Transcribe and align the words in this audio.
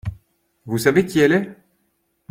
Vous 0.65 0.79
savez 0.79 1.05
qui 1.05 1.19
elle 1.19 1.31
est? 1.31 1.55